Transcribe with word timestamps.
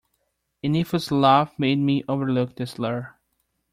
A 0.63 0.67
nephew's 0.67 1.11
love 1.11 1.51
made 1.59 1.77
me 1.77 2.03
overlook 2.09 2.55
the 2.55 2.65
slur. 2.65 3.13